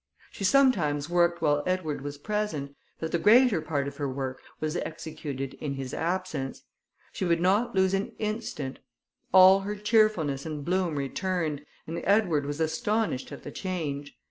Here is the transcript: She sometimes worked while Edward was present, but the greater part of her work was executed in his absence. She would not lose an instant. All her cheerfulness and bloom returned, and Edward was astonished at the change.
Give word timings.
She 0.31 0.43
sometimes 0.43 1.11
worked 1.11 1.43
while 1.43 1.61
Edward 1.67 2.01
was 2.01 2.17
present, 2.17 2.75
but 2.99 3.11
the 3.11 3.19
greater 3.19 3.61
part 3.61 3.87
of 3.87 3.97
her 3.97 4.09
work 4.09 4.41
was 4.59 4.75
executed 4.77 5.53
in 5.61 5.75
his 5.75 5.93
absence. 5.93 6.63
She 7.11 7.23
would 7.23 7.39
not 7.39 7.75
lose 7.75 7.93
an 7.93 8.13
instant. 8.17 8.79
All 9.31 9.59
her 9.59 9.75
cheerfulness 9.75 10.43
and 10.43 10.65
bloom 10.65 10.95
returned, 10.95 11.63
and 11.85 12.01
Edward 12.03 12.47
was 12.47 12.59
astonished 12.59 13.31
at 13.31 13.43
the 13.43 13.51
change. 13.51 14.17